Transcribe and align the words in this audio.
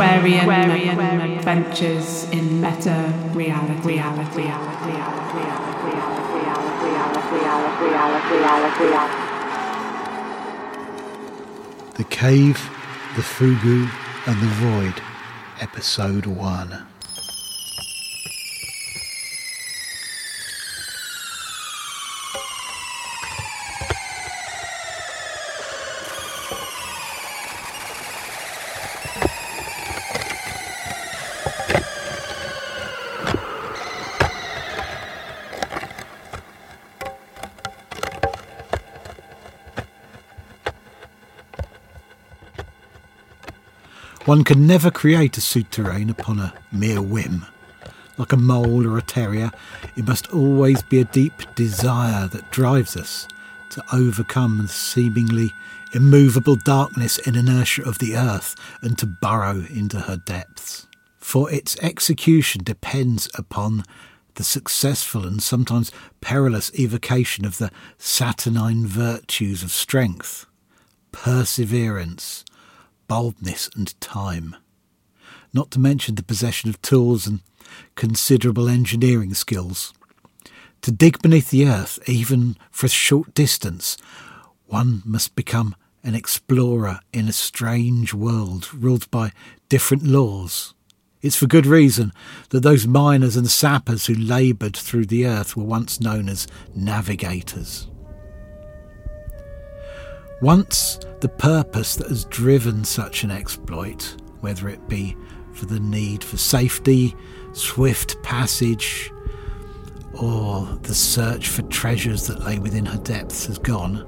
antiquarian 0.00 1.20
adventures 1.38 2.28
in 2.30 2.60
meta 2.60 3.12
reality. 3.32 3.98
The 11.94 12.04
Cave, 12.04 12.70
the 13.16 13.22
Fogou, 13.22 13.90
and 14.26 14.40
the 14.40 14.46
Void, 14.46 15.02
Episode 15.60 16.26
1. 16.26 16.87
One 44.28 44.44
can 44.44 44.66
never 44.66 44.90
create 44.90 45.38
a 45.38 45.40
souterrain 45.40 46.10
upon 46.10 46.38
a 46.38 46.52
mere 46.70 47.00
whim. 47.00 47.46
Like 48.18 48.34
a 48.34 48.36
mole 48.36 48.86
or 48.86 48.98
a 48.98 49.02
terrier, 49.02 49.50
it 49.96 50.06
must 50.06 50.26
always 50.34 50.82
be 50.82 51.00
a 51.00 51.06
deep 51.06 51.32
desire 51.54 52.28
that 52.28 52.50
drives 52.50 52.94
us 52.94 53.26
to 53.70 53.82
overcome 53.90 54.58
the 54.58 54.68
seemingly 54.68 55.50
immovable 55.94 56.56
darkness 56.56 57.18
and 57.26 57.36
inertia 57.36 57.82
of 57.84 58.00
the 58.00 58.16
earth 58.16 58.54
and 58.82 58.98
to 58.98 59.06
burrow 59.06 59.64
into 59.70 60.00
her 60.00 60.18
depths. 60.18 60.86
For 61.16 61.50
its 61.50 61.78
execution 61.80 62.64
depends 62.64 63.30
upon 63.34 63.82
the 64.34 64.44
successful 64.44 65.26
and 65.26 65.42
sometimes 65.42 65.90
perilous 66.20 66.70
evocation 66.78 67.46
of 67.46 67.56
the 67.56 67.70
saturnine 67.96 68.86
virtues 68.86 69.62
of 69.62 69.70
strength, 69.70 70.44
perseverance, 71.12 72.44
boldness, 73.08 73.68
and 73.74 74.00
time. 74.00 74.54
Not 75.52 75.70
to 75.72 75.80
mention 75.80 76.14
the 76.14 76.22
possession 76.22 76.70
of 76.70 76.80
tools 76.82 77.26
and 77.26 77.40
considerable 77.94 78.68
engineering 78.68 79.34
skills. 79.34 79.92
To 80.82 80.92
dig 80.92 81.20
beneath 81.20 81.50
the 81.50 81.66
earth, 81.66 81.98
even 82.08 82.56
for 82.70 82.86
a 82.86 82.90
short 82.90 83.34
distance, 83.34 83.96
one 84.66 85.02
must 85.04 85.34
become 85.34 85.74
an 86.04 86.14
explorer 86.14 87.00
in 87.12 87.28
a 87.28 87.32
strange 87.32 88.14
world 88.14 88.72
ruled 88.72 89.10
by 89.10 89.32
different 89.68 90.04
laws. 90.04 90.74
It's 91.20 91.36
for 91.36 91.46
good 91.46 91.66
reason 91.66 92.12
that 92.50 92.60
those 92.60 92.86
miners 92.86 93.34
and 93.34 93.50
sappers 93.50 94.06
who 94.06 94.14
laboured 94.14 94.76
through 94.76 95.06
the 95.06 95.26
earth 95.26 95.56
were 95.56 95.64
once 95.64 96.00
known 96.00 96.28
as 96.28 96.46
navigators. 96.74 97.88
Once 100.40 101.00
the 101.18 101.28
purpose 101.28 101.96
that 101.96 102.06
has 102.06 102.24
driven 102.26 102.84
such 102.84 103.24
an 103.24 103.30
exploit, 103.30 104.14
whether 104.40 104.68
it 104.68 104.88
be 104.88 105.16
for 105.52 105.66
the 105.66 105.80
need 105.80 106.22
for 106.22 106.36
safety, 106.36 107.12
swift 107.52 108.22
passage, 108.22 109.10
or 110.14 110.64
the 110.82 110.94
search 110.94 111.48
for 111.48 111.62
treasures 111.62 112.28
that 112.28 112.44
lay 112.44 112.56
within 112.60 112.86
her 112.86 112.98
depths, 112.98 113.46
has 113.46 113.58
gone, 113.58 114.06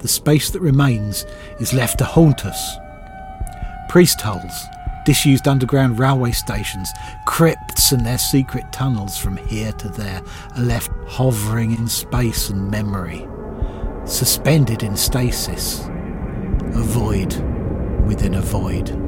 the 0.00 0.08
space 0.08 0.50
that 0.50 0.60
remains 0.60 1.24
is 1.60 1.72
left 1.72 1.98
to 1.98 2.04
haunt 2.04 2.44
us. 2.44 2.76
Priest 3.88 4.20
holes, 4.20 4.64
disused 5.04 5.46
underground 5.46 6.00
railway 6.00 6.32
stations, 6.32 6.90
crypts 7.24 7.92
and 7.92 8.04
their 8.04 8.18
secret 8.18 8.64
tunnels 8.72 9.16
from 9.16 9.36
here 9.36 9.70
to 9.74 9.88
there 9.90 10.22
are 10.56 10.62
left 10.62 10.90
hovering 11.06 11.70
in 11.70 11.86
space 11.86 12.50
and 12.50 12.68
memory 12.68 13.28
suspended 14.08 14.82
in 14.82 14.96
stasis, 14.96 15.80
a 15.80 16.82
void 16.82 17.34
within 18.06 18.34
a 18.34 18.40
void. 18.40 19.07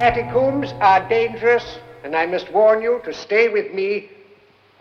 Catacombs 0.00 0.72
are 0.80 1.06
dangerous, 1.10 1.78
and 2.04 2.16
I 2.16 2.24
must 2.24 2.50
warn 2.50 2.80
you 2.80 3.02
to 3.04 3.12
stay 3.12 3.50
with 3.50 3.74
me 3.74 4.08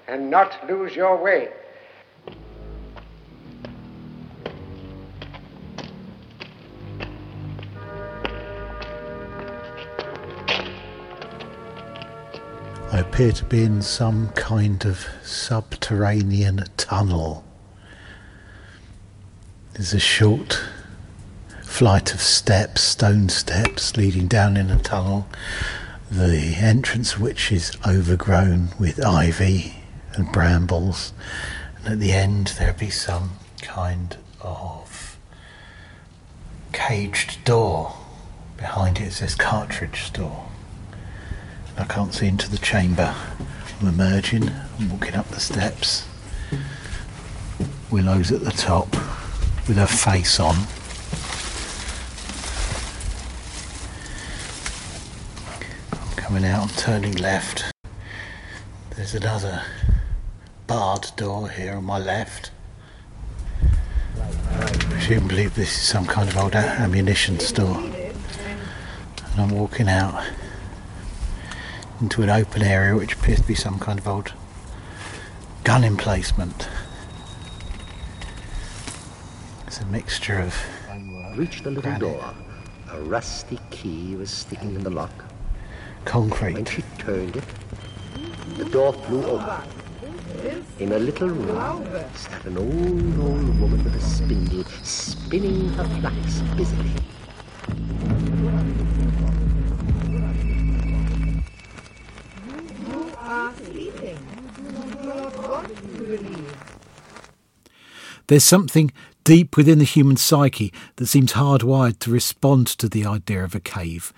and 0.07 0.29
not 0.29 0.65
lose 0.65 0.95
your 0.95 1.21
way. 1.21 1.49
I 12.93 12.99
appear 12.99 13.33
to 13.33 13.43
be 13.43 13.63
in 13.63 13.81
some 13.81 14.29
kind 14.29 14.85
of 14.85 15.05
subterranean 15.21 16.63
tunnel. 16.77 17.43
There's 19.73 19.93
a 19.93 19.99
short 19.99 20.61
flight 21.69 22.13
of 22.13 22.19
steps, 22.19 22.81
stone 22.81 23.29
steps, 23.29 23.95
leading 23.95 24.27
down 24.27 24.57
in 24.57 24.69
a 24.69 24.77
tunnel, 24.79 25.25
the 26.11 26.55
entrance 26.57 27.17
which 27.17 27.53
is 27.53 27.77
overgrown 27.87 28.67
with 28.77 29.05
ivy 29.05 29.75
and 30.15 30.29
brambles, 30.31 31.13
and 31.77 31.93
at 31.93 31.99
the 31.99 32.11
end 32.11 32.47
there 32.59 32.73
be 32.73 32.89
some 32.89 33.29
kind 33.61 34.17
of 34.41 35.17
caged 36.73 37.41
door. 37.45 37.95
Behind 38.57 38.99
it 38.99 39.13
says 39.13 39.35
cartridge 39.35 40.01
store. 40.01 40.49
I 41.77 41.85
can't 41.85 42.13
see 42.13 42.27
into 42.27 42.49
the 42.49 42.57
chamber. 42.57 43.15
I'm 43.79 43.87
emerging, 43.87 44.49
I'm 44.79 44.89
walking 44.89 45.15
up 45.15 45.29
the 45.29 45.39
steps. 45.39 46.05
Willow's 47.89 48.33
at 48.33 48.41
the 48.41 48.51
top 48.51 48.91
with 49.65 49.77
her 49.77 49.87
face 49.87 50.41
on. 50.41 50.55
Coming 56.29 56.45
out, 56.45 56.61
I'm 56.61 56.69
turning 56.75 57.15
left. 57.15 57.73
There's 58.95 59.15
another 59.15 59.63
barred 60.67 61.07
door 61.15 61.49
here 61.49 61.73
on 61.73 61.85
my 61.85 61.97
left. 61.97 62.51
Presumably 64.91 65.47
this 65.47 65.75
is 65.75 65.81
some 65.81 66.05
kind 66.05 66.29
of 66.29 66.37
old 66.37 66.53
ammunition 66.53 67.39
store. 67.39 67.79
And 67.79 69.39
I'm 69.39 69.49
walking 69.49 69.89
out 69.89 70.23
into 71.99 72.21
an 72.21 72.29
open 72.29 72.61
area 72.61 72.95
which 72.95 73.15
appears 73.15 73.41
to 73.41 73.47
be 73.47 73.55
some 73.55 73.79
kind 73.79 73.97
of 73.97 74.07
old 74.07 74.31
gun 75.63 75.83
emplacement. 75.83 76.69
It's 79.65 79.81
a 79.81 79.85
mixture 79.87 80.37
of. 80.37 80.55
Reached 81.35 81.63
the 81.63 81.71
little 81.71 81.81
granite, 81.81 82.01
door. 82.01 82.35
A 82.91 83.01
rusty 83.01 83.57
key 83.71 84.15
was 84.15 84.29
sticking 84.29 84.75
in 84.75 84.83
the 84.83 84.91
lock. 84.91 85.25
When 86.03 86.29
Concrete. 86.29 86.69
she 86.69 86.81
turned 86.97 87.35
it, 87.35 87.43
the 88.57 88.65
door 88.65 88.93
flew 88.93 89.23
open. 89.23 89.69
In 90.79 90.91
a 90.93 90.99
little 90.99 91.27
room 91.29 91.85
sat 92.15 92.45
an 92.45 92.57
old, 92.57 93.19
old 93.19 93.59
woman 93.59 93.83
with 93.83 93.95
a 93.95 94.01
spindle, 94.01 94.63
spinning 94.83 95.69
her 95.69 95.83
flax 95.99 96.41
busily. 96.55 96.91
There's 108.27 108.43
something 108.43 108.91
deep 109.23 109.57
within 109.57 109.79
the 109.79 109.85
human 109.85 110.17
psyche 110.17 110.71
that 110.95 111.07
seems 111.07 111.33
hardwired 111.33 111.99
to 111.99 112.11
respond 112.11 112.67
to 112.67 112.87
the 112.87 113.05
idea 113.05 113.43
of 113.43 113.53
a 113.53 113.59
cave. 113.59 114.13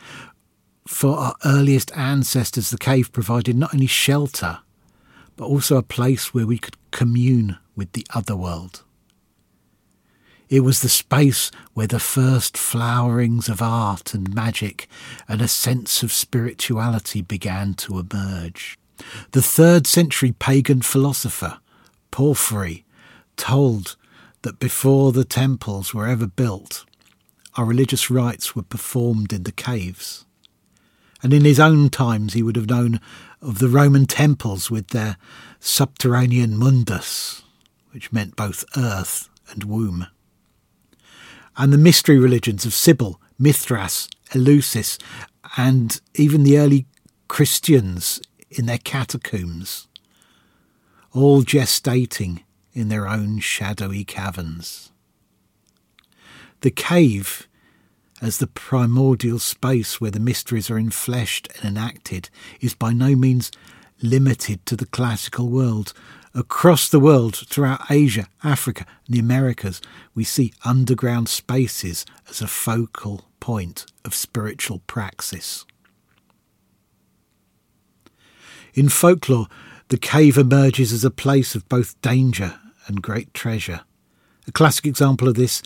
For 0.91 1.17
our 1.17 1.35
earliest 1.43 1.91
ancestors, 1.97 2.69
the 2.69 2.77
cave 2.77 3.11
provided 3.11 3.55
not 3.55 3.73
only 3.73 3.87
shelter, 3.87 4.59
but 5.35 5.45
also 5.45 5.77
a 5.77 5.81
place 5.81 6.31
where 6.31 6.45
we 6.45 6.59
could 6.59 6.75
commune 6.91 7.57
with 7.75 7.93
the 7.93 8.05
other 8.13 8.35
world. 8.35 8.83
It 10.47 10.59
was 10.59 10.81
the 10.81 10.89
space 10.89 11.49
where 11.73 11.87
the 11.87 11.97
first 11.99 12.55
flowerings 12.55 13.49
of 13.49 13.63
art 13.63 14.13
and 14.13 14.35
magic 14.35 14.87
and 15.27 15.41
a 15.41 15.47
sense 15.47 16.03
of 16.03 16.11
spirituality 16.11 17.23
began 17.23 17.73
to 17.75 17.97
emerge. 17.97 18.77
The 19.31 19.41
third 19.41 19.87
century 19.87 20.33
pagan 20.33 20.83
philosopher, 20.83 21.59
Porphyry, 22.11 22.85
told 23.37 23.95
that 24.43 24.59
before 24.59 25.13
the 25.13 25.25
temples 25.25 25.95
were 25.95 26.05
ever 26.05 26.27
built, 26.27 26.85
our 27.55 27.65
religious 27.65 28.11
rites 28.11 28.55
were 28.55 28.61
performed 28.61 29.33
in 29.33 29.43
the 29.43 29.51
caves. 29.51 30.25
And 31.23 31.33
in 31.33 31.45
his 31.45 31.59
own 31.59 31.89
times, 31.89 32.33
he 32.33 32.43
would 32.43 32.55
have 32.55 32.69
known 32.69 32.99
of 33.41 33.59
the 33.59 33.67
Roman 33.67 34.05
temples 34.05 34.71
with 34.71 34.89
their 34.89 35.17
subterranean 35.59 36.57
mundus, 36.57 37.43
which 37.91 38.11
meant 38.11 38.35
both 38.35 38.65
earth 38.75 39.29
and 39.49 39.63
womb. 39.63 40.07
And 41.57 41.71
the 41.71 41.77
mystery 41.77 42.17
religions 42.17 42.65
of 42.65 42.73
Cybele, 42.73 43.19
Mithras, 43.37 44.09
Eleusis, 44.31 44.97
and 45.57 45.99
even 46.15 46.43
the 46.43 46.57
early 46.57 46.85
Christians 47.27 48.21
in 48.49 48.65
their 48.65 48.77
catacombs, 48.77 49.87
all 51.13 51.43
gestating 51.43 52.43
in 52.73 52.89
their 52.89 53.07
own 53.07 53.39
shadowy 53.39 54.03
caverns. 54.03 54.91
The 56.61 56.71
cave, 56.71 57.47
as 58.21 58.37
the 58.37 58.47
primordial 58.47 59.39
space 59.39 59.99
where 59.99 60.11
the 60.11 60.19
mysteries 60.19 60.69
are 60.69 60.79
enfleshed 60.79 61.53
and 61.55 61.65
enacted, 61.65 62.29
is 62.59 62.73
by 62.75 62.93
no 62.93 63.15
means 63.15 63.51
limited 64.01 64.65
to 64.65 64.75
the 64.75 64.85
classical 64.85 65.49
world. 65.49 65.93
Across 66.33 66.89
the 66.89 66.99
world, 66.99 67.35
throughout 67.35 67.89
Asia, 67.89 68.27
Africa, 68.43 68.85
and 69.05 69.15
the 69.15 69.19
Americas, 69.19 69.81
we 70.15 70.23
see 70.23 70.53
underground 70.63 71.27
spaces 71.27 72.05
as 72.29 72.41
a 72.41 72.47
focal 72.47 73.25
point 73.39 73.85
of 74.05 74.13
spiritual 74.13 74.79
praxis. 74.87 75.65
In 78.73 78.87
folklore, 78.87 79.47
the 79.89 79.97
cave 79.97 80.37
emerges 80.37 80.93
as 80.93 81.03
a 81.03 81.11
place 81.11 81.53
of 81.53 81.67
both 81.67 81.99
danger 82.01 82.57
and 82.87 83.01
great 83.01 83.33
treasure. 83.33 83.81
A 84.47 84.51
classic 84.51 84.85
example 84.85 85.27
of 85.27 85.35
this 85.35 85.61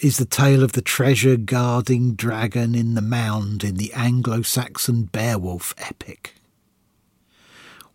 is 0.00 0.16
the 0.16 0.24
tale 0.24 0.62
of 0.62 0.72
the 0.72 0.82
treasure 0.82 1.36
guarding 1.36 2.14
dragon 2.14 2.74
in 2.74 2.94
the 2.94 3.02
mound 3.02 3.62
in 3.62 3.76
the 3.76 3.92
Anglo 3.92 4.42
Saxon 4.42 5.04
Beowulf 5.04 5.74
epic. 5.78 6.34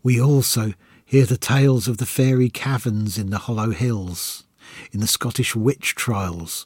We 0.02 0.22
also 0.22 0.74
hear 1.06 1.26
the 1.26 1.38
tales 1.38 1.88
of 1.88 1.98
the 1.98 2.06
fairy 2.06 2.50
caverns 2.50 3.18
in 3.18 3.32
the 3.32 3.40
Hollow 3.40 3.72
Hills. 3.72 4.44
In 4.92 5.00
the 5.00 5.08
Scottish 5.08 5.56
witch 5.56 5.96
trials, 5.96 6.66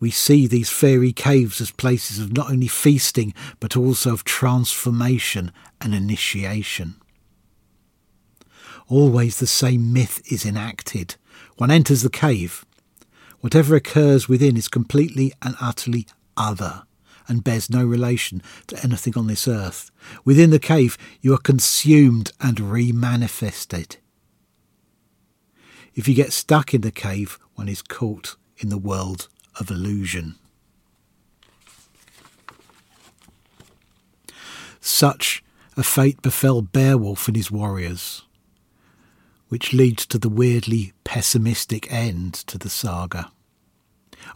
we 0.00 0.10
see 0.10 0.46
these 0.46 0.70
fairy 0.70 1.12
caves 1.12 1.60
as 1.60 1.70
places 1.70 2.18
of 2.18 2.32
not 2.32 2.50
only 2.50 2.66
feasting 2.66 3.32
but 3.60 3.76
also 3.76 4.12
of 4.12 4.24
transformation 4.24 5.52
and 5.80 5.94
initiation. 5.94 6.96
Always 8.88 9.38
the 9.38 9.46
same 9.46 9.92
myth 9.92 10.20
is 10.30 10.44
enacted. 10.44 11.14
One 11.56 11.70
enters 11.70 12.02
the 12.02 12.10
cave. 12.10 12.66
Whatever 13.44 13.76
occurs 13.76 14.26
within 14.26 14.56
is 14.56 14.68
completely 14.68 15.30
and 15.42 15.54
utterly 15.60 16.06
other 16.34 16.84
and 17.28 17.44
bears 17.44 17.68
no 17.68 17.84
relation 17.84 18.42
to 18.68 18.82
anything 18.82 19.18
on 19.18 19.26
this 19.26 19.46
earth. 19.46 19.90
Within 20.24 20.48
the 20.48 20.58
cave, 20.58 20.96
you 21.20 21.34
are 21.34 21.38
consumed 21.38 22.32
and 22.40 22.56
remanifested. 22.56 23.96
If 25.94 26.08
you 26.08 26.14
get 26.14 26.32
stuck 26.32 26.72
in 26.72 26.80
the 26.80 26.90
cave, 26.90 27.38
one 27.54 27.68
is 27.68 27.82
caught 27.82 28.36
in 28.56 28.70
the 28.70 28.78
world 28.78 29.28
of 29.60 29.70
illusion. 29.70 30.36
Such 34.80 35.44
a 35.76 35.82
fate 35.82 36.22
befell 36.22 36.62
Beowulf 36.62 37.28
and 37.28 37.36
his 37.36 37.50
warriors, 37.50 38.22
which 39.50 39.74
leads 39.74 40.06
to 40.06 40.18
the 40.18 40.30
weirdly 40.30 40.94
pessimistic 41.04 41.92
end 41.92 42.32
to 42.32 42.56
the 42.56 42.70
saga. 42.70 43.30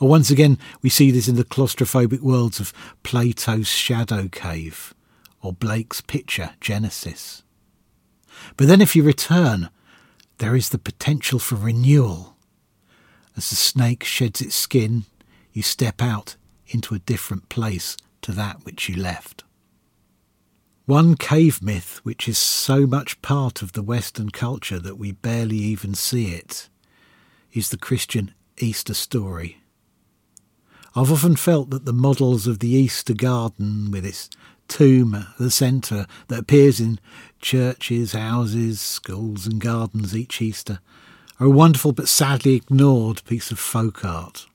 Or 0.00 0.08
once 0.08 0.30
again, 0.30 0.58
we 0.82 0.90
see 0.90 1.10
this 1.10 1.28
in 1.28 1.36
the 1.36 1.44
claustrophobic 1.44 2.20
worlds 2.20 2.60
of 2.60 2.72
Plato's 3.02 3.68
Shadow 3.68 4.28
Cave 4.28 4.94
or 5.42 5.52
Blake's 5.52 6.00
picture 6.00 6.50
Genesis. 6.60 7.42
But 8.56 8.68
then, 8.68 8.80
if 8.80 8.94
you 8.94 9.02
return, 9.02 9.70
there 10.38 10.54
is 10.54 10.68
the 10.68 10.78
potential 10.78 11.38
for 11.38 11.56
renewal. 11.56 12.36
As 13.36 13.50
the 13.50 13.56
snake 13.56 14.04
sheds 14.04 14.40
its 14.40 14.54
skin, 14.54 15.04
you 15.52 15.62
step 15.62 16.02
out 16.02 16.36
into 16.66 16.94
a 16.94 17.00
different 17.00 17.48
place 17.48 17.96
to 18.22 18.32
that 18.32 18.64
which 18.64 18.88
you 18.88 18.96
left. 18.96 19.44
One 20.86 21.16
cave 21.16 21.62
myth, 21.62 22.00
which 22.02 22.28
is 22.28 22.38
so 22.38 22.86
much 22.86 23.20
part 23.20 23.60
of 23.60 23.72
the 23.72 23.82
Western 23.82 24.30
culture 24.30 24.78
that 24.78 24.96
we 24.96 25.12
barely 25.12 25.56
even 25.56 25.94
see 25.94 26.32
it, 26.32 26.68
is 27.52 27.68
the 27.68 27.76
Christian 27.76 28.32
Easter 28.56 28.94
story. 28.94 29.58
I've 30.98 31.12
often 31.12 31.36
felt 31.36 31.70
that 31.70 31.84
the 31.84 31.92
models 31.92 32.48
of 32.48 32.58
the 32.58 32.70
Easter 32.70 33.14
garden, 33.14 33.92
with 33.92 34.04
its 34.04 34.28
tomb 34.66 35.14
at 35.14 35.38
the 35.38 35.48
centre 35.48 36.08
that 36.26 36.40
appears 36.40 36.80
in 36.80 36.98
churches, 37.40 38.14
houses, 38.14 38.80
schools, 38.80 39.46
and 39.46 39.60
gardens 39.60 40.16
each 40.16 40.42
Easter, 40.42 40.80
are 41.38 41.46
a 41.46 41.50
wonderful 41.50 41.92
but 41.92 42.08
sadly 42.08 42.56
ignored 42.56 43.22
piece 43.26 43.52
of 43.52 43.60
folk 43.60 44.04
art. 44.04 44.46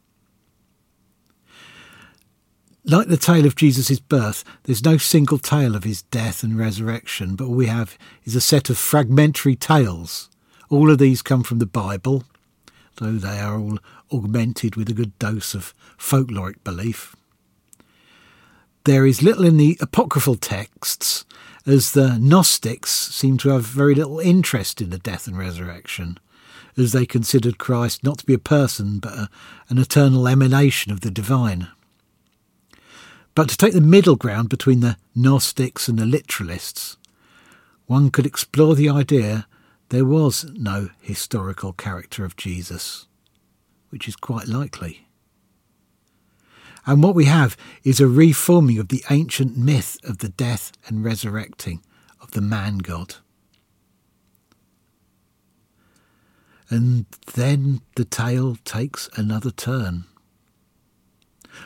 Like 2.84 3.08
the 3.08 3.16
tale 3.16 3.46
of 3.46 3.56
Jesus' 3.56 4.02
birth, 4.02 4.44
there's 4.64 4.84
no 4.84 4.98
single 4.98 5.40
tale 5.40 5.78
of 5.78 5.86
his 5.86 6.02
death 6.02 6.44
and 6.44 6.60
resurrection, 6.60 7.38
but 7.38 7.46
all 7.46 7.56
we 7.56 7.68
have 7.68 7.98
is 8.26 8.36
a 8.36 8.42
set 8.42 8.70
of 8.70 8.78
fragmentary 8.78 9.56
tales. 9.56 10.30
All 10.70 10.92
of 10.92 10.98
these 10.98 11.22
come 11.22 11.44
from 11.44 11.60
the 11.60 11.66
Bible, 11.66 12.26
though 12.98 13.14
they 13.14 13.40
are 13.40 13.60
all 13.60 13.80
augmented 14.12 14.76
with 14.76 14.90
a 14.90 14.94
good 14.94 15.18
dose 15.20 15.54
of 15.54 15.74
folkloric 15.98 16.64
belief. 16.64 17.16
There 18.86 19.06
is 19.06 19.24
little 19.24 19.46
in 19.46 19.58
the 19.58 19.78
apocryphal 19.80 20.36
texts, 20.36 21.26
as 21.66 21.92
the 21.92 22.18
Gnostics 22.20 22.92
seem 22.92 23.38
to 23.40 23.50
have 23.50 23.66
very 23.66 23.96
little 23.96 24.20
interest 24.20 24.82
in 24.82 24.90
the 24.90 24.98
death 24.98 25.28
and 25.28 25.38
resurrection, 25.38 26.18
as 26.76 26.92
they 26.92 27.06
considered 27.06 27.58
Christ 27.58 28.04
not 28.04 28.18
to 28.20 28.26
be 28.26 28.34
a 28.34 28.40
person 28.40 29.00
but 29.00 29.14
a, 29.14 29.30
an 29.70 29.78
eternal 29.78 30.28
emanation 30.28 30.92
of 30.92 31.02
the 31.02 31.12
divine. 31.12 31.70
But 33.36 33.50
to 33.50 33.58
take 33.58 33.74
the 33.74 33.82
middle 33.82 34.16
ground 34.16 34.50
between 34.50 34.82
the 34.82 34.98
Gnostics 35.16 35.88
and 35.88 35.98
the 35.98 36.06
literalists, 36.06 36.98
one 37.86 38.12
could 38.12 38.26
explore 38.26 38.76
the 38.76 38.90
idea 38.90 39.48
there 39.94 40.04
was 40.04 40.46
no 40.56 40.90
historical 41.02 41.72
character 41.72 42.26
of 42.26 42.36
Jesus, 42.36 43.06
which 43.92 44.08
is 44.08 44.16
quite 44.16 44.48
likely. 44.48 45.08
And 46.88 47.04
what 47.04 47.14
we 47.14 47.26
have 47.26 47.56
is 47.84 48.00
a 48.00 48.08
reforming 48.08 48.80
of 48.80 48.88
the 48.88 49.04
ancient 49.12 49.56
myth 49.56 50.00
of 50.04 50.18
the 50.18 50.30
death 50.30 50.72
and 50.88 51.06
resurrecting 51.06 51.84
of 52.20 52.32
the 52.32 52.42
man 52.42 52.80
God. 52.80 53.18
And 56.72 57.06
then 57.36 57.82
the 57.96 58.06
tale 58.06 58.58
takes 58.66 59.12
another 59.16 59.52
turn. 59.52 60.06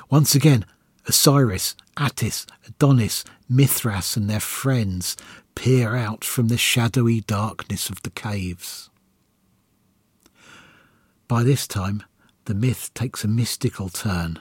Once 0.10 0.36
again, 0.36 0.66
Osiris, 1.08 1.78
Attis, 1.96 2.46
Adonis, 2.68 3.24
Mithras, 3.48 4.18
and 4.18 4.30
their 4.30 4.42
friends 4.42 5.16
peer 5.58 5.96
out 5.96 6.24
from 6.24 6.50
the 6.50 6.58
shadowy 6.58 7.20
darkness 7.20 7.90
of 7.90 8.04
the 8.04 8.12
caves. 8.12 8.92
By 11.28 11.42
this 11.42 11.68
time, 11.68 12.04
the 12.46 12.54
myth 12.54 12.94
takes 12.94 13.24
a 13.24 13.28
mystical 13.28 13.90
turn, 13.90 14.40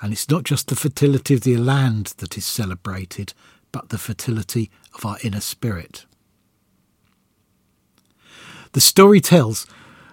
and 0.00 0.12
it's 0.12 0.30
not 0.30 0.44
just 0.44 0.68
the 0.68 0.76
fertility 0.76 1.34
of 1.34 1.40
the 1.40 1.56
land 1.56 2.14
that 2.18 2.38
is 2.38 2.46
celebrated, 2.46 3.34
but 3.72 3.88
the 3.88 3.98
fertility 3.98 4.70
of 4.94 5.04
our 5.04 5.18
inner 5.24 5.40
spirit. 5.40 6.06
The 8.70 8.80
story 8.80 9.20
tells 9.20 9.66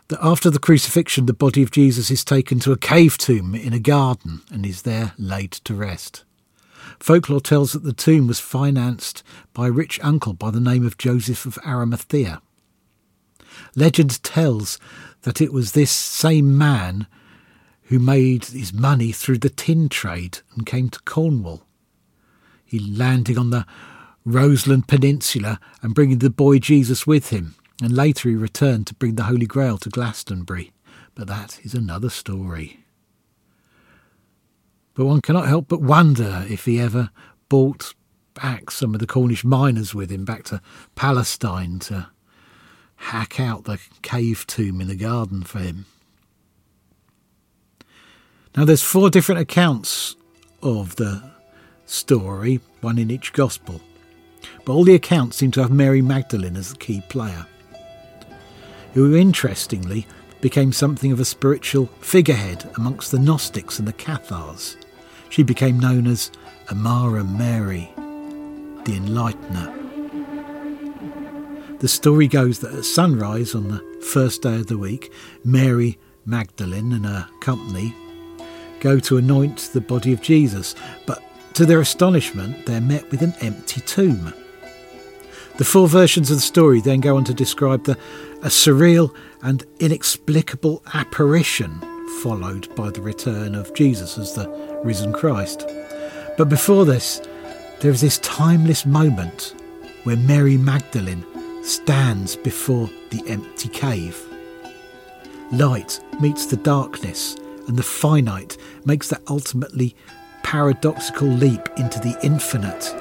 that 0.07 0.19
after 0.19 0.49
the 0.49 0.57
crucifixion, 0.57 1.27
the 1.27 1.33
body 1.33 1.61
of 1.61 1.69
Jesus 1.69 2.09
is 2.09 2.25
taken 2.25 2.59
to 2.61 2.71
a 2.71 2.77
cave 2.77 3.19
tomb 3.19 3.53
in 3.53 3.71
a 3.71 3.79
garden 3.79 4.41
and 4.51 4.65
is 4.65 4.81
there 4.81 5.13
laid 5.19 5.51
to 5.51 5.75
rest. 5.75 6.23
Folklore 6.99 7.41
tells 7.41 7.73
that 7.73 7.83
the 7.83 7.93
tomb 7.93 8.27
was 8.27 8.39
financed 8.39 9.23
by 9.53 9.67
a 9.67 9.71
rich 9.71 9.99
uncle 10.03 10.33
by 10.33 10.51
the 10.51 10.59
name 10.59 10.85
of 10.85 10.97
Joseph 10.97 11.45
of 11.45 11.57
Arimathea. 11.65 12.41
Legend 13.75 14.23
tells 14.23 14.79
that 15.21 15.41
it 15.41 15.51
was 15.51 15.71
this 15.71 15.91
same 15.91 16.57
man 16.57 17.07
who 17.83 17.99
made 17.99 18.45
his 18.45 18.71
money 18.71 19.11
through 19.11 19.39
the 19.39 19.49
tin 19.49 19.89
trade 19.89 20.39
and 20.55 20.65
came 20.65 20.89
to 20.89 21.01
Cornwall. 21.01 21.63
He 22.63 22.79
landing 22.79 23.37
on 23.37 23.49
the 23.49 23.65
Roseland 24.25 24.87
Peninsula 24.87 25.59
and 25.81 25.95
bringing 25.95 26.19
the 26.19 26.29
boy 26.29 26.59
Jesus 26.59 27.07
with 27.07 27.29
him 27.29 27.55
and 27.81 27.95
later 27.95 28.29
he 28.29 28.35
returned 28.35 28.87
to 28.87 28.95
bring 28.95 29.15
the 29.15 29.23
Holy 29.23 29.45
Grail 29.45 29.77
to 29.79 29.89
Glastonbury. 29.89 30.71
But 31.15 31.27
that 31.27 31.59
is 31.63 31.73
another 31.73 32.09
story. 32.09 32.83
But 34.99 35.05
one 35.05 35.21
cannot 35.21 35.47
help 35.47 35.69
but 35.69 35.81
wonder 35.81 36.45
if 36.49 36.65
he 36.65 36.77
ever 36.77 37.09
brought 37.47 37.93
back 38.33 38.69
some 38.69 38.93
of 38.93 38.99
the 38.99 39.07
Cornish 39.07 39.45
miners 39.45 39.95
with 39.95 40.11
him 40.11 40.25
back 40.25 40.43
to 40.47 40.61
Palestine 40.95 41.79
to 41.79 42.09
hack 42.97 43.39
out 43.39 43.63
the 43.63 43.79
cave 44.01 44.45
tomb 44.45 44.81
in 44.81 44.89
the 44.89 44.97
garden 44.97 45.43
for 45.43 45.59
him. 45.59 45.85
Now 48.57 48.65
there's 48.65 48.83
four 48.83 49.09
different 49.09 49.39
accounts 49.39 50.17
of 50.61 50.97
the 50.97 51.31
story, 51.85 52.59
one 52.81 52.97
in 52.97 53.09
each 53.09 53.31
gospel. 53.31 53.79
But 54.65 54.73
all 54.73 54.83
the 54.83 54.95
accounts 54.95 55.37
seem 55.37 55.51
to 55.51 55.61
have 55.61 55.71
Mary 55.71 56.01
Magdalene 56.01 56.57
as 56.57 56.71
the 56.71 56.77
key 56.77 57.01
player 57.07 57.45
who 58.95 59.15
interestingly 59.15 60.05
became 60.41 60.73
something 60.73 61.13
of 61.13 61.21
a 61.21 61.25
spiritual 61.25 61.85
figurehead 62.01 62.69
amongst 62.75 63.11
the 63.11 63.19
Gnostics 63.19 63.79
and 63.79 63.87
the 63.87 63.93
Cathars. 63.93 64.75
She 65.29 65.43
became 65.43 65.79
known 65.79 66.07
as 66.07 66.31
Amara 66.71 67.23
Mary, 67.23 67.91
the 67.95 68.99
Enlightener. 68.99 69.75
The 71.79 71.87
story 71.87 72.27
goes 72.27 72.59
that 72.59 72.73
at 72.73 72.85
sunrise 72.85 73.55
on 73.55 73.69
the 73.69 73.79
first 74.01 74.41
day 74.41 74.55
of 74.55 74.67
the 74.67 74.77
week, 74.77 75.11
Mary 75.43 75.97
Magdalene 76.25 76.91
and 76.91 77.05
her 77.05 77.27
company 77.41 77.95
go 78.79 78.99
to 78.99 79.17
anoint 79.17 79.69
the 79.73 79.81
body 79.81 80.13
of 80.13 80.21
Jesus, 80.21 80.75
but 81.05 81.23
to 81.53 81.65
their 81.65 81.79
astonishment, 81.79 82.65
they're 82.65 82.81
met 82.81 83.09
with 83.11 83.21
an 83.21 83.33
empty 83.41 83.81
tomb. 83.81 84.33
The 85.57 85.65
four 85.65 85.87
versions 85.87 86.31
of 86.31 86.37
the 86.37 86.41
story 86.41 86.81
then 86.81 87.01
go 87.01 87.17
on 87.17 87.25
to 87.25 87.33
describe 87.33 87.83
the, 87.83 87.97
a 88.41 88.47
surreal 88.47 89.13
and 89.41 89.65
inexplicable 89.79 90.81
apparition 90.93 91.81
followed 92.21 92.73
by 92.75 92.89
the 92.89 93.01
return 93.01 93.55
of 93.55 93.73
Jesus 93.73 94.17
as 94.17 94.33
the 94.33 94.49
risen 94.83 95.13
Christ. 95.13 95.67
But 96.37 96.49
before 96.49 96.85
this, 96.85 97.21
there 97.79 97.91
is 97.91 98.01
this 98.01 98.17
timeless 98.19 98.85
moment 98.85 99.55
where 100.03 100.17
Mary 100.17 100.57
Magdalene 100.57 101.25
stands 101.63 102.35
before 102.35 102.89
the 103.09 103.23
empty 103.27 103.69
cave. 103.69 104.19
Light 105.51 105.99
meets 106.19 106.45
the 106.45 106.57
darkness, 106.57 107.35
and 107.67 107.77
the 107.77 107.83
finite 107.83 108.57
makes 108.85 109.09
that 109.09 109.21
ultimately 109.29 109.95
paradoxical 110.43 111.27
leap 111.27 111.67
into 111.77 111.99
the 111.99 112.17
infinite 112.23 112.93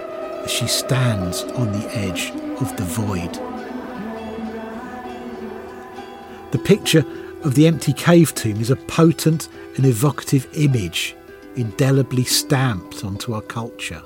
as 0.44 0.50
she 0.50 0.66
stands 0.66 1.42
on 1.42 1.72
the 1.72 1.96
edge 1.96 2.30
of 2.60 2.76
the 2.76 2.84
void. 2.84 3.34
The 6.50 6.58
picture 6.58 7.04
of 7.42 7.54
the 7.54 7.66
empty 7.66 7.92
cave 7.92 8.34
tomb 8.34 8.60
is 8.60 8.70
a 8.70 8.76
potent 8.76 9.48
and 9.76 9.86
evocative 9.86 10.48
image 10.54 11.14
indelibly 11.56 12.24
stamped 12.24 13.04
onto 13.04 13.34
our 13.34 13.42
culture. 13.42 14.02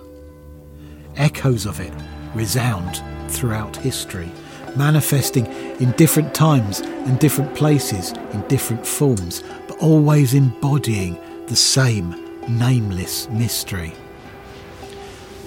Echoes 1.17 1.67
of 1.67 1.81
it 1.81 1.93
resound 2.35 3.03
throughout 3.29 3.77
history, 3.77 4.31
manifesting 4.77 5.47
in 5.81 5.93
different 5.93 6.35
times 6.35 6.81
and 6.81 7.19
different 7.19 7.55
places 7.55 8.13
in 8.33 8.41
different 8.49 8.87
forms, 8.87 9.43
but 9.67 9.79
always 9.79 10.35
embodying 10.35 11.19
the 11.47 11.57
same 11.57 12.15
nameless 12.49 13.29
mystery. 13.31 13.93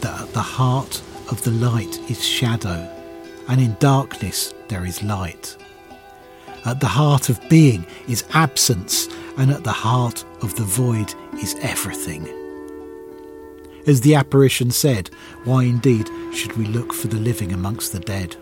That 0.01 0.21
at 0.21 0.33
the 0.33 0.41
heart 0.41 1.01
of 1.31 1.41
the 1.43 1.51
light 1.51 1.99
is 2.09 2.23
shadow, 2.23 2.91
and 3.47 3.59
in 3.59 3.75
darkness 3.79 4.53
there 4.67 4.85
is 4.85 5.01
light. 5.01 5.57
At 6.65 6.79
the 6.79 6.87
heart 6.87 7.29
of 7.29 7.39
being 7.47 7.85
is 8.07 8.23
absence, 8.33 9.07
and 9.37 9.51
at 9.51 9.63
the 9.63 9.71
heart 9.71 10.25
of 10.41 10.55
the 10.55 10.63
void 10.63 11.13
is 11.41 11.55
everything. 11.61 12.27
As 13.85 14.01
the 14.01 14.15
apparition 14.15 14.71
said, 14.71 15.11
why 15.43 15.65
indeed 15.65 16.09
should 16.33 16.57
we 16.57 16.65
look 16.65 16.91
for 16.91 17.07
the 17.07 17.19
living 17.19 17.53
amongst 17.53 17.91
the 17.91 17.99
dead? 17.99 18.35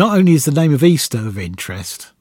Not 0.00 0.16
only 0.16 0.32
is 0.32 0.46
the 0.46 0.50
name 0.50 0.72
of 0.72 0.82
Easter 0.82 1.18
of 1.18 1.38
interest, 1.38 2.12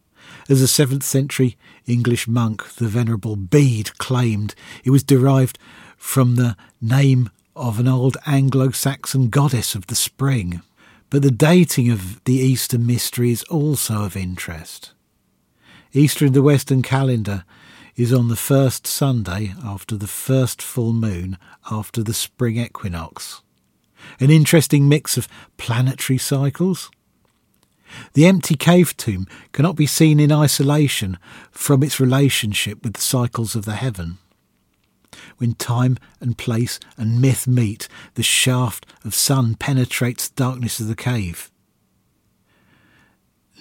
as 0.50 0.62
a 0.62 0.66
7th 0.66 1.04
century 1.04 1.58
English 1.88 2.28
monk, 2.28 2.74
the 2.74 2.90
Venerable 2.90 3.38
Bede, 3.38 3.98
claimed 3.98 4.54
it 4.84 4.90
was 4.90 5.02
derived 5.02 5.58
from 5.96 6.36
the 6.36 6.58
name 6.82 7.30
of 7.56 7.80
an 7.80 7.88
old 7.88 8.18
Anglo 8.26 8.72
Saxon 8.72 9.30
goddess 9.30 9.76
of 9.76 9.88
the 9.88 9.96
spring. 9.96 10.62
But 11.10 11.22
the 11.22 11.32
dating 11.32 11.90
of 11.90 12.22
the 12.26 12.34
Easter 12.34 12.78
mystery 12.78 13.32
is 13.32 13.44
also 13.44 14.04
of 14.04 14.18
interest. 14.18 14.92
Easter 15.94 16.26
in 16.26 16.34
the 16.34 16.44
Western 16.44 16.82
calendar 16.82 17.46
is 17.96 18.12
on 18.12 18.28
the 18.28 18.36
first 18.36 18.88
Sunday 18.88 19.54
after 19.64 19.96
the 19.96 20.06
first 20.06 20.62
full 20.62 20.92
moon 20.92 21.38
after 21.72 22.04
the 22.04 22.14
spring 22.14 22.58
equinox. 22.58 23.42
An 24.20 24.32
interesting 24.32 24.90
mix 24.90 25.16
of 25.16 25.30
planetary 25.56 26.18
cycles. 26.18 26.92
The 28.14 28.26
empty 28.26 28.56
cave 28.56 28.96
tomb 28.98 29.28
cannot 29.52 29.76
be 29.76 29.86
seen 29.86 30.20
in 30.20 30.32
isolation 30.32 31.18
from 31.52 31.84
its 31.84 32.00
relationship 32.00 32.84
with 32.84 32.94
the 32.94 33.02
cycles 33.02 33.56
of 33.56 33.66
the 33.66 33.76
heaven. 33.76 34.18
When 35.38 35.54
time 35.54 35.98
and 36.20 36.38
place 36.38 36.80
and 36.98 37.22
myth 37.22 37.48
meet, 37.48 37.88
the 38.14 38.24
shaft 38.24 38.86
of 39.04 39.16
sun 39.16 39.56
penetrates 39.56 40.28
the 40.28 40.44
darkness 40.44 40.80
of 40.80 40.88
the 40.88 40.96
cave. 40.96 41.50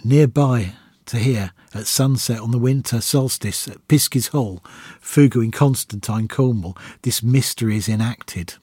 Nearby 0.05 0.75
to 1.09 1.19
here, 1.19 1.53
at 1.75 1.87
sunset 1.87 2.39
on 2.39 2.51
the 2.51 2.59
winter 2.59 3.01
solstice 3.01 3.67
at 3.67 3.87
Piskey's 3.89 4.29
Hall, 4.29 4.63
Fogou 5.01 5.43
in 5.43 5.51
Constantine, 5.51 6.29
Cornwall, 6.29 6.77
this 7.03 7.23
mystery 7.23 7.77
is 7.77 7.89
enacted. 7.89 8.55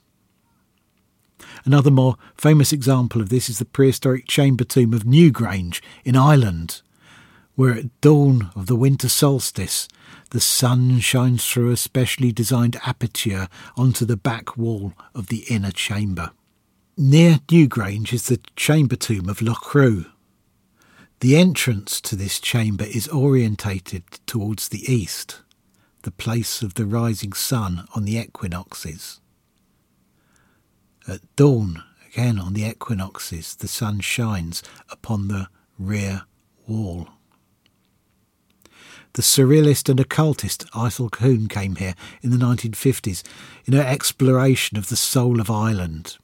Another 1.66 1.90
more 1.90 2.16
famous 2.36 2.72
example 2.72 3.20
of 3.20 3.28
this 3.28 3.48
is 3.48 3.58
the 3.58 3.64
prehistoric 3.64 4.28
chamber 4.28 4.62
tomb 4.62 4.94
of 4.94 5.02
Newgrange 5.02 5.80
in 6.04 6.14
Ireland, 6.14 6.80
where 7.56 7.74
at 7.74 8.00
dawn 8.00 8.52
of 8.54 8.66
the 8.66 8.76
winter 8.76 9.08
solstice 9.08 9.88
the 10.30 10.40
sun 10.40 11.00
shines 11.00 11.44
through 11.44 11.72
a 11.72 11.76
specially 11.76 12.30
designed 12.30 12.76
aperture 12.86 13.48
onto 13.76 14.04
the 14.04 14.16
back 14.16 14.56
wall 14.56 14.92
of 15.12 15.26
the 15.26 15.44
inner 15.48 15.72
chamber. 15.72 16.30
Near 16.96 17.40
Newgrange 17.48 18.12
is 18.12 18.28
the 18.28 18.38
chamber 18.54 18.94
tomb 18.94 19.28
of 19.28 19.40
Loughcrew. 19.40 20.06
The 21.18 21.36
entrance 21.36 22.00
to 22.02 22.14
this 22.14 22.38
chamber 22.38 22.84
is 22.84 23.08
orientated 23.08 24.04
towards 24.26 24.68
the 24.68 24.90
east, 24.90 25.42
the 26.02 26.12
place 26.12 26.62
of 26.62 26.74
the 26.74 26.86
rising 26.86 27.32
sun 27.32 27.88
on 27.96 28.04
the 28.04 28.18
equinoxes. 28.18 29.20
At 31.08 31.20
dawn, 31.36 31.84
again 32.08 32.38
on 32.38 32.54
the 32.54 32.64
equinoxes, 32.64 33.54
the 33.54 33.68
sun 33.68 34.00
shines 34.00 34.62
upon 34.90 35.28
the 35.28 35.48
rear 35.78 36.22
wall. 36.66 37.08
The 39.12 39.22
surrealist 39.22 39.88
and 39.88 40.00
occultist 40.00 40.66
Ithell 40.72 41.10
Colquhoun 41.10 41.48
came 41.48 41.76
here 41.76 41.94
in 42.22 42.30
the 42.30 42.36
1950s 42.36 43.22
in 43.64 43.72
her 43.72 43.82
exploration 43.82 44.76
of 44.76 44.88
the 44.88 44.96
soul 44.96 45.40
of 45.40 45.50
Ireland. 45.50 46.18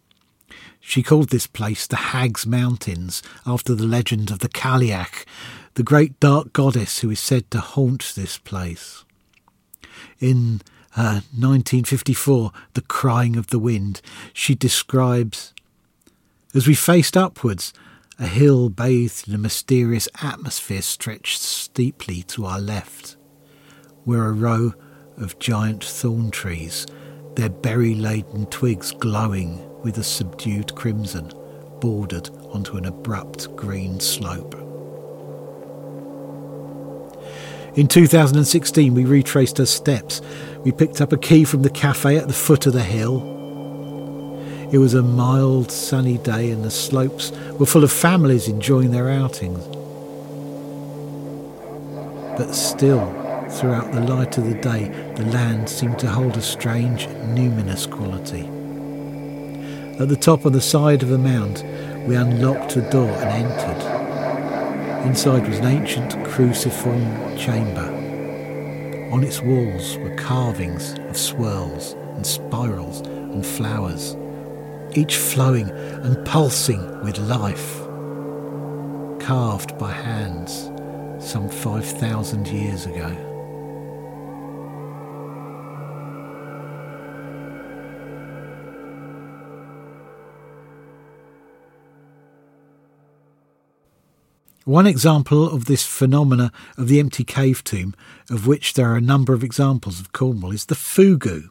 She 0.80 1.02
called 1.02 1.28
this 1.28 1.46
place 1.46 1.86
the 1.86 1.96
Hag's 1.96 2.44
Mountains 2.44 3.22
after 3.46 3.74
the 3.74 3.86
legend 3.86 4.32
of 4.32 4.40
the 4.40 4.48
Cailleach, 4.48 5.24
the 5.74 5.84
great 5.84 6.18
dark 6.18 6.52
goddess 6.52 6.98
who 6.98 7.10
is 7.10 7.20
said 7.20 7.50
to 7.52 7.60
haunt 7.60 8.12
this 8.16 8.36
place. 8.36 9.04
In 10.18 10.60
uh, 10.96 11.24
1954, 11.32 12.52
The 12.74 12.82
Crying 12.82 13.36
of 13.36 13.48
the 13.48 13.58
Wind, 13.58 14.02
she 14.32 14.54
describes 14.54 15.54
As 16.54 16.66
we 16.66 16.74
faced 16.74 17.16
upwards, 17.16 17.72
a 18.18 18.26
hill 18.26 18.68
bathed 18.68 19.26
in 19.26 19.34
a 19.34 19.38
mysterious 19.38 20.08
atmosphere 20.22 20.82
stretched 20.82 21.40
steeply 21.40 22.22
to 22.24 22.44
our 22.44 22.60
left, 22.60 23.16
where 24.04 24.26
a 24.26 24.32
row 24.32 24.74
of 25.16 25.38
giant 25.38 25.82
thorn 25.82 26.30
trees, 26.30 26.86
their 27.36 27.50
berry 27.50 27.94
laden 27.94 28.46
twigs 28.46 28.92
glowing 28.92 29.60
with 29.82 29.98
a 29.98 30.04
subdued 30.04 30.74
crimson, 30.74 31.32
bordered 31.80 32.28
onto 32.50 32.76
an 32.76 32.84
abrupt 32.84 33.54
green 33.56 33.98
slope. 33.98 34.61
In 37.74 37.88
2016, 37.88 38.92
we 38.92 39.06
retraced 39.06 39.56
her 39.56 39.64
steps. 39.64 40.20
We 40.62 40.72
picked 40.72 41.00
up 41.00 41.10
a 41.10 41.16
key 41.16 41.44
from 41.44 41.62
the 41.62 41.70
cafe 41.70 42.18
at 42.18 42.28
the 42.28 42.34
foot 42.34 42.66
of 42.66 42.74
the 42.74 42.82
hill. 42.82 43.22
It 44.70 44.76
was 44.76 44.92
a 44.92 45.00
mild, 45.00 45.72
sunny 45.72 46.18
day, 46.18 46.50
and 46.50 46.62
the 46.62 46.70
slopes 46.70 47.32
were 47.58 47.64
full 47.64 47.82
of 47.82 47.90
families 47.90 48.46
enjoying 48.46 48.90
their 48.90 49.08
outings. 49.08 49.64
But 52.36 52.52
still, 52.52 53.06
throughout 53.48 53.90
the 53.92 54.00
light 54.00 54.36
of 54.36 54.44
the 54.44 54.54
day, 54.60 54.88
the 55.16 55.24
land 55.24 55.66
seemed 55.70 55.98
to 56.00 56.10
hold 56.10 56.36
a 56.36 56.42
strange, 56.42 57.06
numinous 57.06 57.90
quality. 57.90 58.42
At 59.98 60.10
the 60.10 60.16
top 60.16 60.44
of 60.44 60.52
the 60.52 60.60
side 60.60 61.02
of 61.02 61.08
the 61.08 61.16
mound, 61.16 61.64
we 62.06 62.16
unlocked 62.16 62.76
a 62.76 62.90
door 62.90 63.08
and 63.08 63.46
entered. 63.46 64.01
Inside 65.04 65.48
was 65.48 65.58
an 65.58 65.66
ancient 65.66 66.24
cruciform 66.24 67.36
chamber. 67.36 67.88
On 69.12 69.24
its 69.24 69.42
walls 69.42 69.98
were 69.98 70.14
carvings 70.14 70.94
of 71.08 71.16
swirls 71.16 71.94
and 72.14 72.24
spirals 72.24 73.00
and 73.00 73.44
flowers, 73.44 74.16
each 74.96 75.16
flowing 75.16 75.68
and 75.70 76.24
pulsing 76.24 77.02
with 77.02 77.18
life, 77.18 77.80
carved 79.26 79.76
by 79.76 79.90
hands 79.90 80.70
some 81.18 81.48
5,000 81.48 82.46
years 82.46 82.86
ago. 82.86 83.31
One 94.64 94.86
example 94.86 95.50
of 95.50 95.64
this 95.64 95.84
phenomena 95.84 96.52
of 96.78 96.86
the 96.86 97.00
empty 97.00 97.24
cave 97.24 97.64
tomb, 97.64 97.94
of 98.30 98.46
which 98.46 98.74
there 98.74 98.92
are 98.92 98.96
a 98.96 99.00
number 99.00 99.32
of 99.32 99.42
examples 99.42 99.98
of 99.98 100.12
Cornwall, 100.12 100.52
is 100.52 100.66
the 100.66 100.76
fogou. 100.76 101.48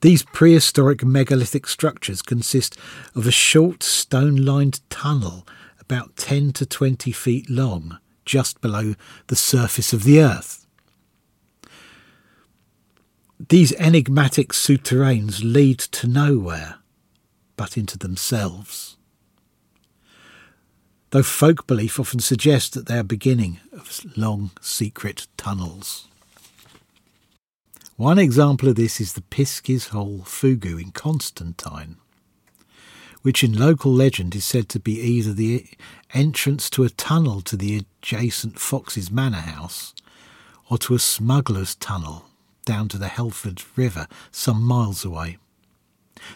These 0.00 0.22
prehistoric 0.22 1.04
megalithic 1.04 1.66
structures 1.66 2.22
consist 2.22 2.78
of 3.16 3.26
a 3.26 3.32
short 3.32 3.82
stone 3.82 4.36
lined 4.36 4.80
tunnel 4.90 5.46
about 5.80 6.16
10 6.16 6.52
to 6.54 6.66
20 6.66 7.10
feet 7.10 7.50
long, 7.50 7.98
just 8.24 8.60
below 8.60 8.94
the 9.26 9.36
surface 9.36 9.92
of 9.92 10.04
the 10.04 10.20
earth. 10.20 10.66
These 13.48 13.72
enigmatic 13.74 14.52
souterrains 14.52 15.42
lead 15.42 15.80
to 15.80 16.06
nowhere 16.06 16.76
but 17.56 17.76
into 17.76 17.98
themselves 17.98 18.96
though 21.12 21.22
folk 21.22 21.66
belief 21.66 22.00
often 22.00 22.20
suggests 22.20 22.70
that 22.70 22.86
they 22.86 22.98
are 22.98 23.04
beginning 23.04 23.60
of 23.72 24.00
long 24.16 24.50
secret 24.60 25.28
tunnels. 25.36 26.08
One 27.96 28.18
example 28.18 28.70
of 28.70 28.76
this 28.76 28.98
is 28.98 29.12
the 29.12 29.20
Piskey's 29.20 29.88
Hall 29.88 30.22
Fogou 30.24 30.82
in 30.82 30.90
Constantine, 30.90 31.96
which 33.20 33.44
in 33.44 33.52
local 33.52 33.92
legend 33.92 34.34
is 34.34 34.46
said 34.46 34.70
to 34.70 34.80
be 34.80 34.98
either 35.00 35.34
the 35.34 35.66
entrance 36.14 36.70
to 36.70 36.82
a 36.82 36.88
tunnel 36.88 37.42
to 37.42 37.58
the 37.58 37.84
adjacent 38.00 38.58
Fox's 38.58 39.10
Manor 39.10 39.36
House 39.36 39.94
or 40.70 40.78
to 40.78 40.94
a 40.94 40.98
smuggler's 40.98 41.74
tunnel 41.74 42.24
down 42.64 42.88
to 42.88 42.96
the 42.96 43.08
Helford 43.08 43.62
River 43.76 44.06
some 44.30 44.62
miles 44.62 45.04
away. 45.04 45.36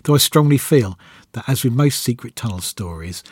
Though 0.03 0.15
I 0.15 0.19
strongly 0.19 0.59
feel 0.59 0.99
that, 1.33 1.49
as 1.49 1.65
with 1.65 1.73
most 1.73 2.03
secret 2.03 2.37
tunnel 2.37 2.61
stories, 2.61 3.23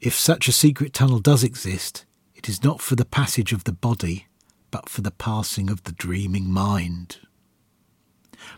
if 0.00 0.14
such 0.14 0.48
a 0.48 0.52
secret 0.52 0.92
tunnel 0.92 1.18
does 1.18 1.42
exist, 1.42 2.04
it 2.34 2.48
is 2.48 2.62
not 2.62 2.80
for 2.80 2.96
the 2.96 3.04
passage 3.04 3.52
of 3.52 3.64
the 3.64 3.72
body, 3.72 4.26
but 4.70 4.88
for 4.88 5.00
the 5.00 5.10
passing 5.10 5.70
of 5.70 5.84
the 5.84 5.92
dreaming 5.92 6.50
mind. 6.50 7.18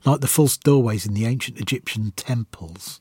Like 0.05 0.21
the 0.21 0.27
false 0.27 0.57
doorways 0.57 1.07
in 1.07 1.15
the 1.15 1.27
ancient 1.27 1.61
Egyptian 1.61 2.13
temples, 2.17 3.01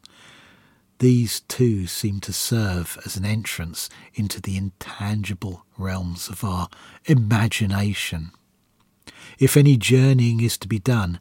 these 1.00 1.42
too 1.42 1.86
seem 1.88 2.20
to 2.22 2.34
serve 2.34 2.98
as 3.06 3.18
an 3.18 3.26
entrance 3.26 3.90
into 4.14 4.42
the 4.42 4.58
intangible 4.58 5.66
realms 5.78 6.28
of 6.28 6.44
our 6.44 6.70
imagination. 7.06 8.32
If 9.38 9.56
any 9.56 9.78
journeying 9.78 10.42
is 10.42 10.58
to 10.60 10.68
be 10.68 10.80
done, 10.80 11.20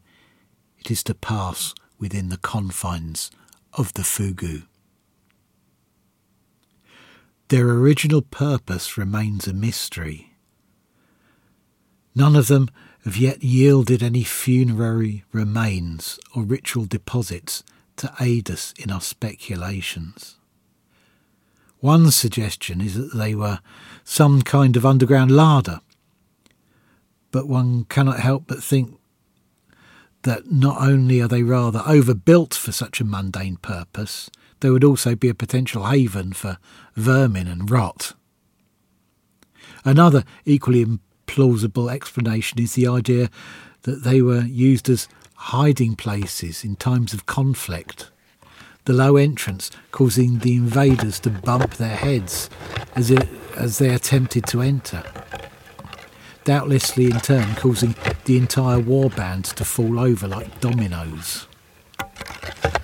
it 0.79 0.91
is 0.91 1.03
to 1.05 1.15
pass 1.15 1.75
within 1.99 2.29
the 2.29 2.39
confines 2.39 3.31
of 3.73 3.93
the 3.95 4.03
Fogou. 4.03 4.63
Their 7.49 7.71
original 7.71 8.23
purpose 8.23 8.99
remains 8.99 9.47
a 9.47 9.53
mystery. 9.53 10.33
None 12.15 12.35
of 12.35 12.49
them 12.49 12.69
have 13.05 13.17
yet 13.17 13.45
yielded 13.45 14.03
any 14.03 14.25
funerary 14.25 15.23
remains 15.33 16.19
or 16.35 16.43
ritual 16.43 16.87
deposits 16.87 17.63
to 17.97 18.13
aid 18.21 18.51
us 18.51 18.75
in 18.79 18.91
our 18.91 19.01
speculations. 19.01 20.37
One 21.79 22.11
suggestion 22.11 22.81
is 22.81 22.95
that 22.95 23.17
they 23.17 23.35
were 23.35 23.61
some 24.03 24.43
kind 24.43 24.77
of 24.77 24.85
underground 24.85 25.31
larder, 25.31 25.81
but 27.31 27.47
one 27.47 27.85
cannot 27.85 28.19
help 28.19 28.45
but 28.49 28.63
think 28.63 28.99
that 30.23 30.51
not 30.51 30.81
only 30.81 31.21
are 31.21 31.29
they 31.29 31.45
rather 31.45 31.83
overbuilt 31.87 32.55
for 32.55 32.73
such 32.73 33.01
a 33.01 33.05
mundane 33.05 33.57
purpose, 33.59 34.31
they 34.61 34.71
would 34.71 34.85
also 34.85 35.15
be 35.15 35.29
a 35.29 35.35
potential 35.35 35.87
haven 35.87 36.33
for 36.33 36.59
vermin 36.95 37.47
and 37.47 37.71
rot. 37.71 38.15
Another 39.85 40.25
equally 40.45 40.85
implausible 40.85 41.93
explanation 41.93 42.61
is 42.61 42.75
the 42.75 42.89
idea 42.89 43.31
that 43.83 44.03
they 44.03 44.21
were 44.21 44.43
used 44.43 44.89
as 44.89 45.09
hiding 45.35 45.95
places 45.95 46.65
in 46.65 46.77
times 46.77 47.13
of 47.13 47.27
conflict. 47.27 48.11
The 48.85 48.93
low 48.93 49.17
entrance 49.17 49.71
causing 49.91 50.39
the 50.39 50.55
invaders 50.55 51.21
to 51.21 51.31
bump 51.31 51.75
their 51.75 51.97
heads 51.97 52.49
as, 52.95 53.11
it, 53.11 53.29
as 53.57 53.79
they 53.79 53.93
attempted 53.95 54.47
to 54.47 54.63
enter 54.63 55.03
doubtlessly 56.47 57.07
in 57.07 57.19
turn 57.19 57.57
causing 57.57 57.97
the 58.25 58.37
entire 58.37 58.79
war 58.79 59.11
band 59.11 59.45
to 59.45 59.65
fall 59.65 59.99
over 59.99 60.29
like 60.29 60.61
dominoes. 60.61 61.49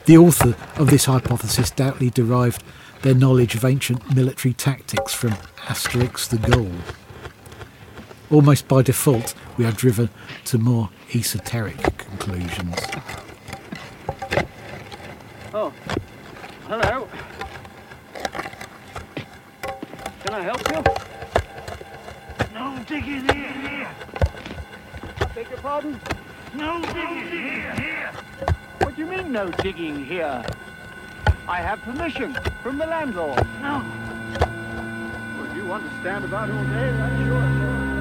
The 0.05 0.19
author 0.19 0.57
of 0.81 0.91
this 0.91 1.05
hypothesis 1.05 1.71
doubtlessly 1.71 2.11
derived 2.11 2.65
their 3.03 3.15
knowledge 3.15 3.55
of 3.55 3.65
ancient 3.65 4.15
military 4.15 4.53
tactics 4.53 5.15
from 5.15 5.31
Asterix 5.67 6.29
the 6.29 6.39
Gaul. 6.39 6.73
Almost 8.31 8.67
by 8.67 8.83
default, 8.83 9.35
we 9.57 9.65
are 9.65 9.73
driven 9.73 10.11
to 10.47 10.59
more 10.59 10.91
esoteric 11.15 11.81
conclusions. 11.99 12.77
Oh, 15.55 15.73
hello. 16.67 17.09
Can 20.25 20.35
I 20.35 20.41
help 20.41 20.69
you? 20.69 20.83
No 22.55 22.83
digging 22.89 23.29
here, 23.29 23.53
here. 23.53 23.91
Beg 25.35 25.49
your 25.49 25.59
pardon? 25.59 26.01
No 26.55 26.81
digging 26.81 27.29
here, 27.29 27.75
here. 27.75 28.11
What 28.81 28.97
do 28.97 29.03
you 29.03 29.11
mean, 29.11 29.22
no 29.33 29.49
digging 29.49 30.05
here? 30.05 30.45
I 31.49 31.63
have 31.63 31.81
permission 31.83 32.37
from 32.63 32.77
the 32.77 32.85
landlord. 32.85 33.39
No. 33.63 33.83
Well, 35.39 35.51
if 35.51 35.57
you 35.57 35.65
want 35.65 35.89
to 35.89 36.01
stand 36.01 36.27
about 36.27 36.51
all 36.51 36.65
day, 36.65 36.93
that's 36.93 37.25
sure, 37.25 37.41
sure. 37.41 37.92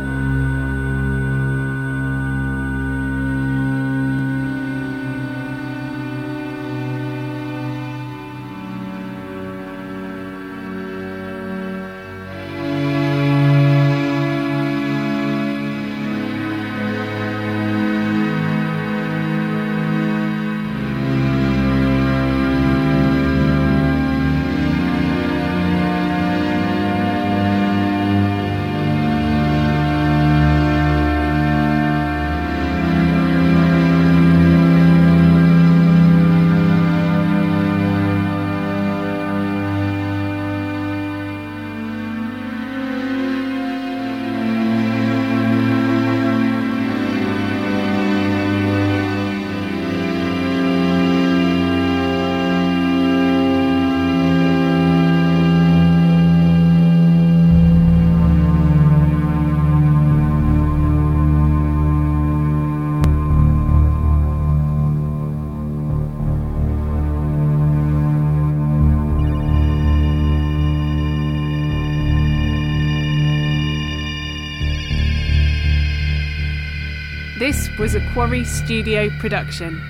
Was 77.93 78.01
a 78.01 78.13
Quarry 78.13 78.45
Studio 78.45 79.10
production, 79.19 79.82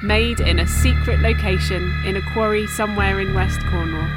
made 0.00 0.38
in 0.38 0.60
a 0.60 0.66
secret 0.66 1.18
location 1.20 1.92
in 2.04 2.14
a 2.14 2.22
quarry 2.32 2.68
somewhere 2.68 3.18
in 3.18 3.34
West 3.34 3.58
Cornwall. 3.68 4.08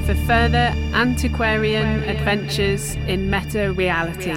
for 0.05 0.13
further 0.13 0.71
antiquarian 0.93 2.03
adventures 2.03 2.93
in 3.07 3.31
meta 3.31 3.73
reality. 3.73 4.35